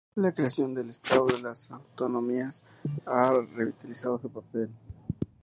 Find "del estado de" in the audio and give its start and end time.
0.73-1.39